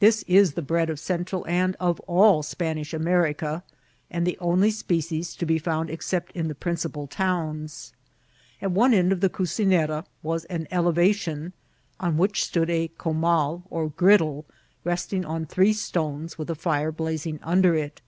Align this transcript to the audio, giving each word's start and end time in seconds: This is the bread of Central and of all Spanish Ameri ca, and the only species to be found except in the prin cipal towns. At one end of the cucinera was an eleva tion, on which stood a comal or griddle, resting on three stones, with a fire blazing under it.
This 0.00 0.24
is 0.24 0.54
the 0.54 0.60
bread 0.60 0.90
of 0.90 0.98
Central 0.98 1.46
and 1.46 1.76
of 1.78 2.00
all 2.08 2.42
Spanish 2.42 2.90
Ameri 2.92 3.36
ca, 3.38 3.62
and 4.10 4.26
the 4.26 4.36
only 4.40 4.72
species 4.72 5.36
to 5.36 5.46
be 5.46 5.56
found 5.56 5.88
except 5.88 6.32
in 6.32 6.48
the 6.48 6.54
prin 6.56 6.74
cipal 6.74 7.08
towns. 7.08 7.92
At 8.60 8.72
one 8.72 8.92
end 8.92 9.12
of 9.12 9.20
the 9.20 9.30
cucinera 9.30 10.04
was 10.20 10.46
an 10.46 10.66
eleva 10.72 11.14
tion, 11.14 11.52
on 12.00 12.18
which 12.18 12.42
stood 12.42 12.70
a 12.70 12.88
comal 12.98 13.62
or 13.70 13.90
griddle, 13.90 14.46
resting 14.82 15.24
on 15.24 15.46
three 15.46 15.74
stones, 15.74 16.36
with 16.36 16.50
a 16.50 16.56
fire 16.56 16.90
blazing 16.90 17.38
under 17.44 17.76
it. 17.76 18.00